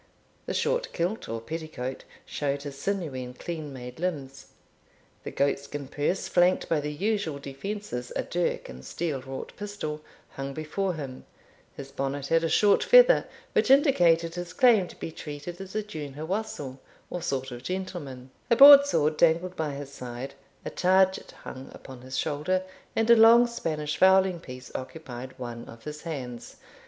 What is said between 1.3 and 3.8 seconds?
petticoat, showed his sinewy and clean